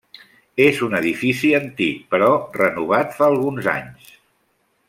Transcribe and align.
És 0.63 0.79
un 0.87 0.95
edifici 0.99 1.51
antic 1.59 2.01
però 2.15 2.31
renovat 2.57 3.17
fa 3.19 3.31
alguns 3.35 3.73
anys. 3.79 4.13